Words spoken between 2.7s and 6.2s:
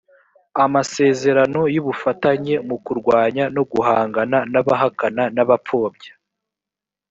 kurwanya no guhangana n abahakana n abapfobya